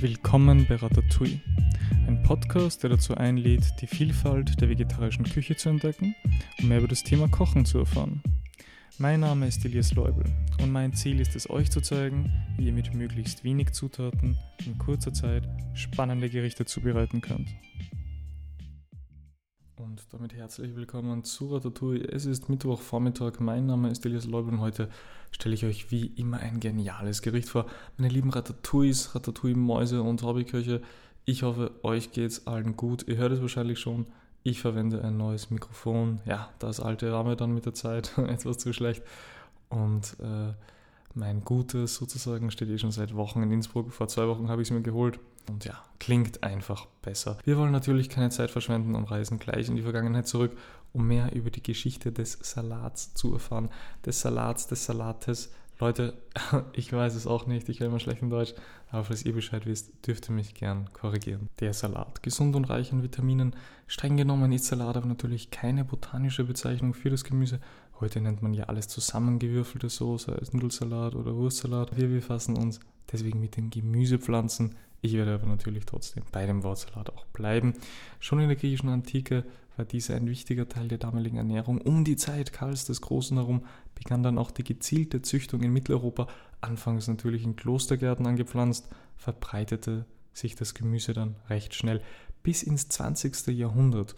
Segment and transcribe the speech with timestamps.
[0.00, 1.40] Willkommen bei Ratatouille,
[2.06, 6.14] ein Podcast, der dazu einlädt, die Vielfalt der vegetarischen Küche zu entdecken
[6.58, 8.22] und mehr über das Thema Kochen zu erfahren.
[8.98, 10.24] Mein Name ist Elias Leubel
[10.60, 14.36] und mein Ziel ist es, euch zu zeigen, wie ihr mit möglichst wenig Zutaten
[14.66, 17.48] in kurzer Zeit spannende Gerichte zubereiten könnt.
[19.78, 22.08] Und damit herzlich willkommen zu Ratatouille.
[22.08, 24.88] Es ist Mittwochvormittag, mein Name ist Elias Leubel und heute
[25.32, 27.66] stelle ich euch wie immer ein geniales Gericht vor.
[27.98, 30.80] Meine lieben Ratatouilles, Ratatouille-Mäuse und Hobbyköche,
[31.26, 33.06] ich hoffe, euch geht's allen gut.
[33.06, 34.06] Ihr hört es wahrscheinlich schon.
[34.44, 36.20] Ich verwende ein neues Mikrofon.
[36.24, 39.02] Ja, das alte Ramme dann mit der Zeit etwas zu schlecht.
[39.68, 40.54] Und äh,
[41.12, 43.92] mein gutes sozusagen steht eh schon seit Wochen in Innsbruck.
[43.92, 45.20] Vor zwei Wochen habe ich es mir geholt.
[45.48, 47.38] Und ja, klingt einfach besser.
[47.44, 50.56] Wir wollen natürlich keine Zeit verschwenden und reisen gleich in die Vergangenheit zurück
[50.96, 53.68] um mehr über die Geschichte des Salats zu erfahren.
[54.04, 55.52] Des Salats, des Salates.
[55.78, 56.14] Leute,
[56.72, 58.54] ich weiß es auch nicht, ich höre immer schlecht in Deutsch,
[58.90, 61.50] aber falls ihr Bescheid wisst, dürft ihr mich gern korrigieren.
[61.60, 62.22] Der Salat.
[62.22, 63.54] Gesund und reich an Vitaminen.
[63.86, 67.60] Streng genommen ist Salat aber natürlich keine botanische Bezeichnung für das Gemüse.
[68.00, 71.94] Heute nennt man ja alles zusammengewürfelte Soße, als Nudelsalat oder Wurstsalat.
[71.94, 72.80] Wir befassen uns
[73.12, 74.76] deswegen mit den Gemüsepflanzen.
[75.02, 77.74] Ich werde aber natürlich trotzdem bei dem Wortsalat auch bleiben.
[78.18, 79.44] Schon in der griechischen Antike
[79.76, 81.80] war dieser ein wichtiger Teil der damaligen Ernährung.
[81.80, 86.28] Um die Zeit Karls des Großen herum begann dann auch die gezielte Züchtung in Mitteleuropa,
[86.60, 92.02] anfangs natürlich in Klostergärten angepflanzt, verbreitete sich das Gemüse dann recht schnell.
[92.42, 93.48] Bis ins 20.
[93.48, 94.14] Jahrhundert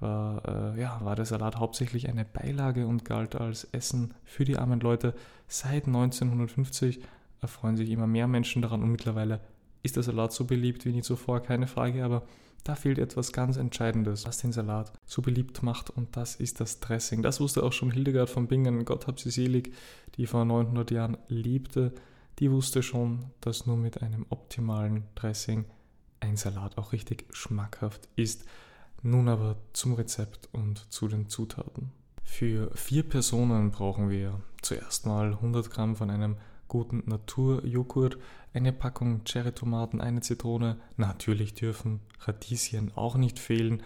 [0.00, 4.56] war, äh, ja, war der Salat hauptsächlich eine Beilage und galt als Essen für die
[4.56, 5.14] armen Leute.
[5.46, 7.00] Seit 1950
[7.40, 9.40] erfreuen sich immer mehr Menschen daran und mittlerweile
[9.82, 12.26] ist der Salat so beliebt wie nie zuvor, keine Frage, aber
[12.64, 16.80] da fehlt etwas ganz Entscheidendes, was den Salat so beliebt macht und das ist das
[16.80, 17.22] Dressing.
[17.22, 19.72] Das wusste auch schon Hildegard von Bingen, Gott hab sie selig,
[20.16, 21.92] die vor 900 Jahren lebte.
[22.38, 25.64] Die wusste schon, dass nur mit einem optimalen Dressing
[26.20, 28.44] ein Salat auch richtig schmackhaft ist.
[29.02, 31.92] Nun aber zum Rezept und zu den Zutaten.
[32.22, 36.36] Für vier Personen brauchen wir zuerst mal 100 Gramm von einem
[36.70, 38.16] guten Naturjoghurt,
[38.54, 40.78] eine Packung Cherrytomaten, eine Zitrone.
[40.96, 43.82] Natürlich dürfen Radieschen auch nicht fehlen.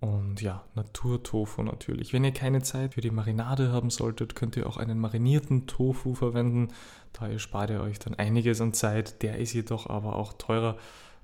[0.00, 2.12] Und ja, Naturtofu natürlich.
[2.12, 6.14] Wenn ihr keine Zeit für die Marinade haben solltet, könnt ihr auch einen marinierten Tofu
[6.14, 6.68] verwenden.
[7.12, 9.22] Da erspart ihr euch dann einiges an Zeit.
[9.22, 10.76] Der ist jedoch aber auch teurer.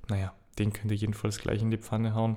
[0.09, 2.37] Naja, den könnt ihr jedenfalls gleich in die Pfanne hauen.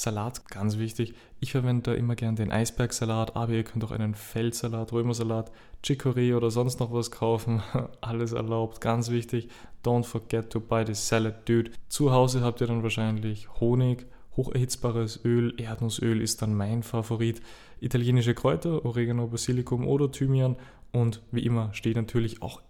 [0.00, 1.12] Salat, ganz wichtig.
[1.40, 5.52] Ich verwende da immer gern den Eisbergsalat, aber ihr könnt auch einen Feldsalat, Römersalat,
[5.82, 7.62] Chicory oder sonst noch was kaufen.
[8.00, 9.50] Alles erlaubt, ganz wichtig.
[9.84, 11.72] Don't forget to buy the salad, dude.
[11.90, 14.06] Zu Hause habt ihr dann wahrscheinlich Honig,
[14.36, 17.42] hocherhitzbares Öl, Erdnussöl ist dann mein Favorit.
[17.78, 20.56] Italienische Kräuter, Oregano, Basilikum oder Thymian
[20.92, 22.62] und wie immer steht natürlich auch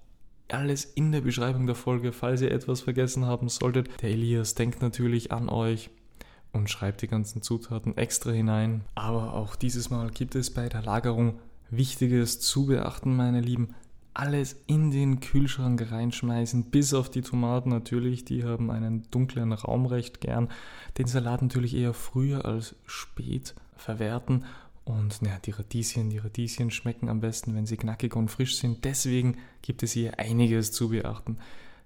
[0.48, 3.88] alles in der Beschreibung der Folge, falls ihr etwas vergessen haben solltet.
[4.02, 5.91] Der Elias denkt natürlich an euch
[6.53, 8.83] und schreibt die ganzen Zutaten extra hinein.
[8.94, 11.38] Aber auch dieses Mal gibt es bei der Lagerung
[11.71, 13.75] Wichtiges zu beachten, meine Lieben.
[14.12, 19.87] Alles in den Kühlschrank reinschmeißen, bis auf die Tomaten natürlich, die haben einen dunklen Raum
[19.87, 20.49] recht gern.
[20.99, 24.44] Den Salat natürlich eher früher als spät verwerten.
[24.84, 28.84] Und naja, die Radieschen, die Radieschen schmecken am besten, wenn sie knackig und frisch sind.
[28.84, 31.39] Deswegen gibt es hier einiges zu beachten.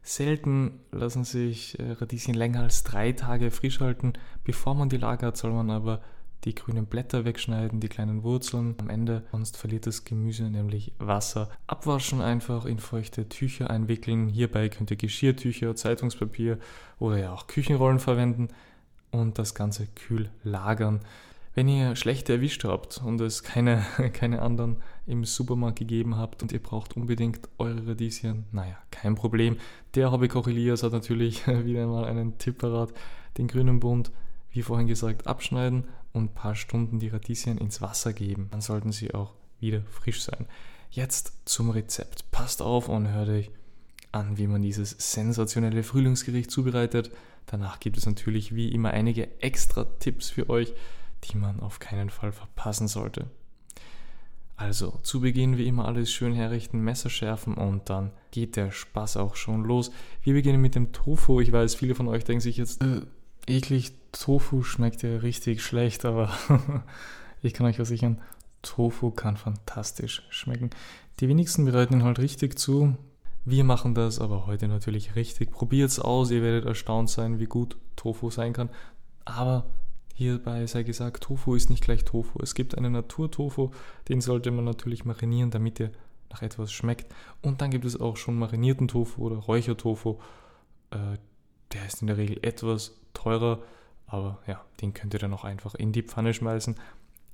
[0.06, 4.12] Selten lassen sich äh, Radieschen länger als drei Tage frisch halten.
[4.44, 6.02] Bevor man die lagert, soll man aber
[6.44, 11.48] die grünen Blätter wegschneiden, die kleinen Wurzeln am Ende, sonst verliert das Gemüse nämlich Wasser.
[11.66, 14.28] Abwaschen einfach, in feuchte Tücher einwickeln.
[14.28, 16.58] Hierbei könnt ihr Geschirrtücher, Zeitungspapier
[16.98, 18.48] oder ja auch Küchenrollen verwenden
[19.10, 21.00] und das Ganze kühl lagern.
[21.54, 24.76] Wenn ihr schlechte erwischt habt und es keine, keine anderen
[25.06, 29.58] im Supermarkt gegeben habt und ihr braucht unbedingt eure Radieschen, naja, kein Problem.
[29.94, 32.92] Der Hobbykoch Elias hat natürlich wieder mal einen Tipp parat.
[33.38, 34.10] Den grünen Bund,
[34.50, 38.48] wie vorhin gesagt, abschneiden und ein paar Stunden die Radieschen ins Wasser geben.
[38.50, 40.46] Dann sollten sie auch wieder frisch sein.
[40.90, 42.30] Jetzt zum Rezept.
[42.30, 43.50] Passt auf und hört euch
[44.12, 47.10] an, wie man dieses sensationelle Frühlingsgericht zubereitet.
[47.46, 50.72] Danach gibt es natürlich wie immer einige extra Tipps für euch
[51.30, 53.26] die man auf keinen Fall verpassen sollte.
[54.56, 59.16] Also, zu Beginn wie immer alles schön herrichten, Messer schärfen und dann geht der Spaß
[59.16, 59.90] auch schon los.
[60.22, 61.40] Wir beginnen mit dem Tofu.
[61.40, 63.00] Ich weiß, viele von euch denken sich jetzt, äh,
[63.46, 66.30] eklig, Tofu schmeckt ja richtig schlecht, aber
[67.42, 68.20] ich kann euch versichern,
[68.62, 70.70] Tofu kann fantastisch schmecken.
[71.20, 72.96] Die wenigsten bereiten ihn halt richtig zu.
[73.44, 75.50] Wir machen das aber heute natürlich richtig.
[75.50, 78.70] Probiert es aus, ihr werdet erstaunt sein, wie gut Tofu sein kann.
[79.24, 79.66] Aber
[80.16, 82.38] Hierbei sei gesagt, Tofu ist nicht gleich Tofu.
[82.40, 83.70] Es gibt einen Naturtofu,
[84.08, 85.90] den sollte man natürlich marinieren, damit er
[86.30, 87.12] nach etwas schmeckt.
[87.42, 90.18] Und dann gibt es auch schon marinierten Tofu oder Räuchertofu.
[90.90, 91.18] Äh,
[91.72, 93.60] Der ist in der Regel etwas teurer,
[94.06, 96.76] aber ja, den könnt ihr dann auch einfach in die Pfanne schmeißen.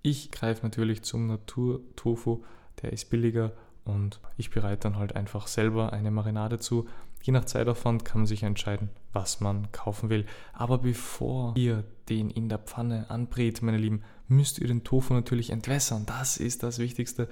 [0.03, 2.43] Ich greife natürlich zum Natur-Tofu,
[2.81, 3.53] der ist billiger
[3.85, 6.89] und ich bereite dann halt einfach selber eine Marinade zu.
[7.23, 10.25] Je nach Zeitaufwand kann man sich entscheiden, was man kaufen will.
[10.53, 15.51] Aber bevor ihr den in der Pfanne anbrät, meine Lieben, müsst ihr den Tofu natürlich
[15.51, 16.07] entwässern.
[16.07, 17.29] Das ist das Wichtigste.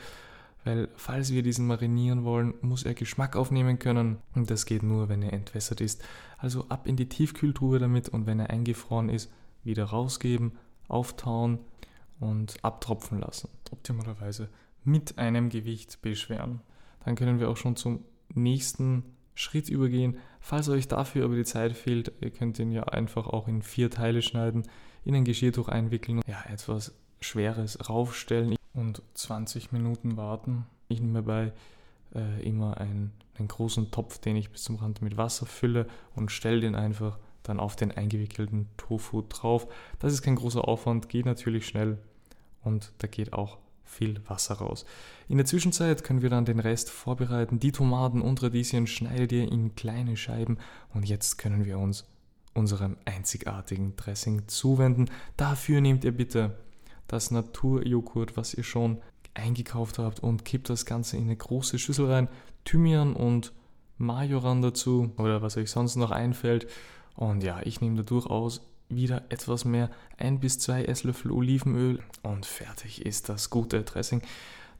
[0.64, 4.18] Weil falls wir diesen marinieren wollen, muss er Geschmack aufnehmen können.
[4.34, 6.02] Und das geht nur, wenn er entwässert ist.
[6.36, 9.30] Also ab in die Tiefkühltruhe damit und wenn er eingefroren ist,
[9.64, 10.52] wieder rausgeben,
[10.88, 11.60] auftauen
[12.20, 13.48] und abtropfen lassen.
[13.70, 14.48] Optimalerweise
[14.84, 16.60] mit einem Gewicht beschweren.
[17.04, 19.04] Dann können wir auch schon zum nächsten
[19.38, 20.18] Schritt übergehen.
[20.40, 23.88] Falls euch dafür aber die Zeit fehlt, ihr könnt ihn ja einfach auch in vier
[23.88, 24.64] Teile schneiden,
[25.04, 30.66] in ein Geschirrtuch einwickeln, ja, etwas Schweres raufstellen und 20 Minuten warten.
[30.88, 31.52] Ich nehme bei
[32.16, 35.86] äh, immer einen, einen großen Topf, den ich bis zum Rand mit Wasser fülle
[36.16, 39.68] und stelle den einfach dann auf den eingewickelten Tofu drauf.
[40.00, 41.98] Das ist kein großer Aufwand, geht natürlich schnell
[42.64, 43.58] und da geht auch
[43.88, 44.84] viel Wasser raus.
[45.28, 47.58] In der Zwischenzeit können wir dann den Rest vorbereiten.
[47.58, 50.58] Die Tomaten und Radieschen schneidet ihr in kleine Scheiben
[50.94, 52.06] und jetzt können wir uns
[52.54, 55.10] unserem einzigartigen Dressing zuwenden.
[55.36, 56.58] Dafür nehmt ihr bitte
[57.06, 58.98] das Naturjoghurt, was ihr schon
[59.34, 62.28] eingekauft habt und kippt das Ganze in eine große Schüssel rein.
[62.64, 63.52] Thymian und
[63.96, 66.68] Majoran dazu oder was euch sonst noch einfällt.
[67.16, 72.46] Und ja, ich nehme da durchaus wieder etwas mehr, ein bis zwei Esslöffel Olivenöl und
[72.46, 74.22] fertig ist das gute Dressing.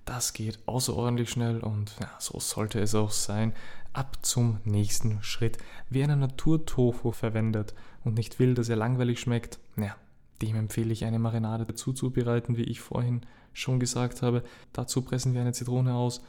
[0.05, 3.53] Das geht außerordentlich schnell und ja, so sollte es auch sein.
[3.93, 5.59] Ab zum nächsten Schritt.
[5.91, 7.75] Wer einen Naturtofu verwendet
[8.05, 9.97] und nicht will, dass er langweilig schmeckt, ja,
[10.41, 13.23] dem empfehle ich eine Marinade dazu zubereiten, wie ich vorhin
[13.53, 14.43] schon gesagt habe.
[14.73, 16.23] Dazu pressen wir eine Zitrone aus,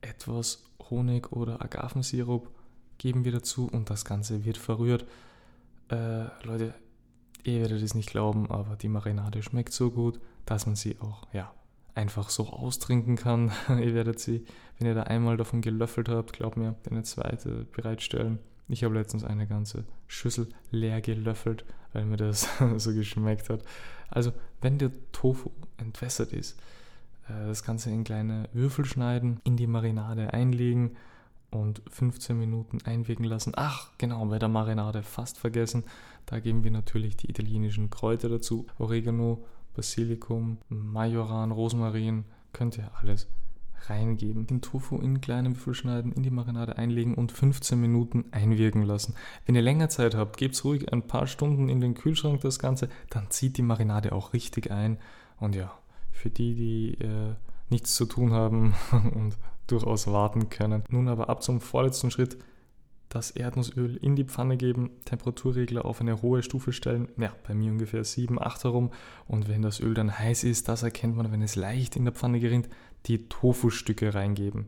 [0.00, 2.48] etwas Honig oder Agavensirup
[2.98, 5.04] geben wir dazu und das Ganze wird verrührt.
[5.90, 6.74] Äh, Leute,
[7.44, 11.26] Ihr werdet es nicht glauben, aber die Marinade schmeckt so gut, dass man sie auch,
[11.32, 11.52] ja,
[11.94, 13.52] einfach so austrinken kann.
[13.68, 14.44] ihr werdet sie,
[14.78, 18.38] wenn ihr da einmal davon gelöffelt habt, glaubt mir, eine zweite bereitstellen.
[18.68, 23.62] Ich habe letztens eine ganze Schüssel leer gelöffelt, weil mir das so geschmeckt hat.
[24.10, 26.58] Also, wenn der Tofu entwässert ist,
[27.28, 30.96] äh, das Ganze in kleine Würfel schneiden, in die Marinade einlegen
[31.50, 33.52] und 15 Minuten einwirken lassen.
[33.56, 35.84] Ach, genau, bei der Marinade fast vergessen.
[36.26, 38.66] Da geben wir natürlich die italienischen Kräuter dazu.
[38.78, 43.28] Oregano, Basilikum, Majoran, Rosmarin, könnt ihr alles
[43.86, 44.46] reingeben.
[44.46, 49.14] Den Tofu in kleine Würfel schneiden, in die Marinade einlegen und 15 Minuten einwirken lassen.
[49.46, 52.88] Wenn ihr länger Zeit habt, gebt ruhig ein paar Stunden in den Kühlschrank das Ganze,
[53.10, 54.98] dann zieht die Marinade auch richtig ein.
[55.38, 55.72] Und ja,
[56.10, 57.34] für die, die äh,
[57.70, 58.74] nichts zu tun haben
[59.14, 59.36] und
[59.68, 60.82] durchaus warten können.
[60.90, 62.36] Nun aber ab zum vorletzten Schritt.
[63.08, 67.72] Das Erdnussöl in die Pfanne geben, Temperaturregler auf eine hohe Stufe stellen, ja, bei mir
[67.72, 68.90] ungefähr 7, 8 herum.
[69.26, 72.12] Und wenn das Öl dann heiß ist, das erkennt man, wenn es leicht in der
[72.12, 72.68] Pfanne gerinnt,
[73.06, 74.66] die Tofu-Stücke reingeben.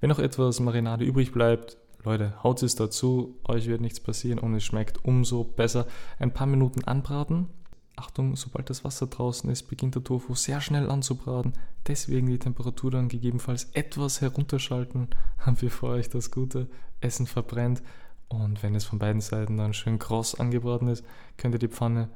[0.00, 4.54] Wenn noch etwas Marinade übrig bleibt, Leute, haut es dazu, euch wird nichts passieren und
[4.54, 5.86] es schmeckt umso besser.
[6.18, 7.48] Ein paar Minuten anbraten,
[7.96, 11.54] Achtung, sobald das Wasser draußen ist, beginnt der Tofu sehr schnell anzubraten.
[11.86, 15.08] Deswegen die Temperatur dann gegebenenfalls etwas herunterschalten,
[15.60, 16.68] bevor euch das gute
[17.00, 17.82] Essen verbrennt.
[18.28, 21.04] Und wenn es von beiden Seiten dann schön kross angebraten ist,
[21.36, 22.10] könnt ihr die Pfanne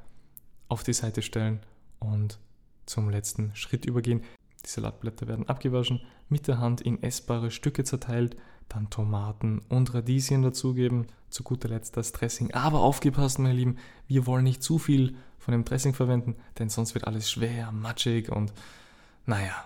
[0.68, 1.60] auf die Seite stellen
[1.98, 2.38] und
[2.86, 4.22] zum letzten Schritt übergehen.
[4.64, 8.36] Die Salatblätter werden abgewaschen, mit der Hand in essbare Stücke zerteilt,
[8.70, 12.52] dann Tomaten und Radieschen dazugeben, zu guter Letzt das Dressing.
[12.52, 13.76] Aber aufgepasst, meine Lieben,
[14.08, 18.30] wir wollen nicht zu viel von dem Dressing verwenden, denn sonst wird alles schwer, matschig
[18.30, 18.52] und
[19.26, 19.64] naja.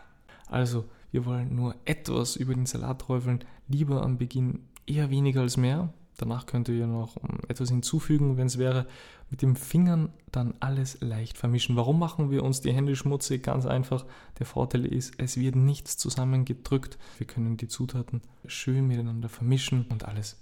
[0.49, 5.57] Also, wir wollen nur etwas über den Salat träufeln, lieber am Beginn eher weniger als
[5.57, 5.93] mehr.
[6.17, 8.87] Danach könnt ihr noch ähm, etwas hinzufügen, wenn es wäre.
[9.31, 11.77] Mit den Fingern dann alles leicht vermischen.
[11.77, 13.43] Warum machen wir uns die Hände schmutzig?
[13.43, 14.05] Ganz einfach.
[14.39, 16.99] Der Vorteil ist, es wird nichts zusammengedrückt.
[17.19, 20.41] Wir können die Zutaten schön miteinander vermischen und alles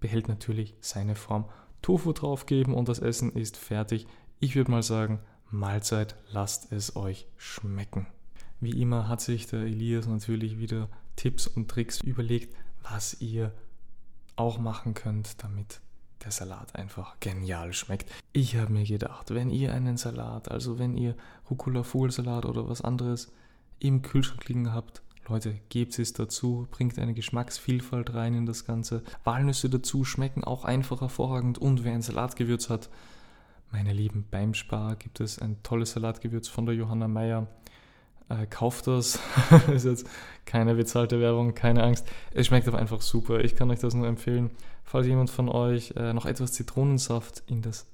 [0.00, 1.46] behält natürlich seine Form.
[1.82, 4.06] Tofu draufgeben und das Essen ist fertig.
[4.40, 8.06] Ich würde mal sagen, Mahlzeit, lasst es euch schmecken.
[8.60, 13.52] Wie immer hat sich der Elias natürlich wieder Tipps und Tricks überlegt, was ihr
[14.38, 15.80] auch machen könnt, damit
[16.24, 18.10] der Salat einfach genial schmeckt.
[18.32, 21.14] Ich habe mir gedacht, wenn ihr einen Salat, also wenn ihr
[21.50, 23.32] Rucola Vogelsalat oder was anderes
[23.78, 29.02] im Kühlschrank liegen habt, Leute, gebt es dazu, bringt eine Geschmacksvielfalt rein in das Ganze.
[29.24, 32.88] Walnüsse dazu schmecken auch einfach hervorragend und wer ein Salatgewürz hat,
[33.70, 37.46] meine Lieben, beim Spar gibt es ein tolles Salatgewürz von der Johanna Meyer.
[38.28, 39.18] Äh, kauft das.
[39.72, 40.06] ist jetzt
[40.44, 42.06] keine bezahlte Werbung, keine Angst.
[42.32, 43.40] Es schmeckt aber einfach super.
[43.40, 44.50] Ich kann euch das nur empfehlen.
[44.84, 47.86] Falls jemand von euch äh, noch etwas Zitronensaft in das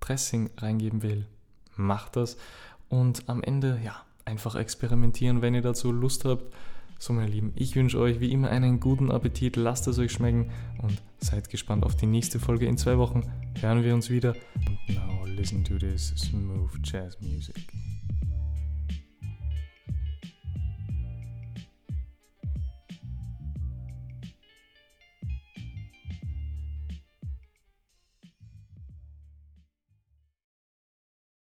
[0.00, 1.26] Dressing reingeben will,
[1.76, 2.36] macht das.
[2.88, 6.44] Und am Ende, ja, einfach experimentieren, wenn ihr dazu Lust habt.
[6.98, 10.50] So, meine Lieben, ich wünsche euch wie immer einen guten Appetit, lasst es euch schmecken
[10.80, 12.66] und seid gespannt auf die nächste Folge.
[12.66, 14.34] In zwei Wochen hören wir uns wieder.
[14.54, 17.66] Und now listen to this smooth jazz music.